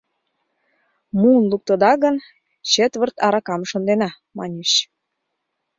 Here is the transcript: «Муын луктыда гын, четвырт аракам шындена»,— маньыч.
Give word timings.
«Муын 1.19 1.43
луктыда 1.51 1.91
гын, 2.03 2.15
четвырт 2.73 3.15
аракам 3.25 3.61
шындена»,— 3.69 4.09
маньыч. 4.37 4.71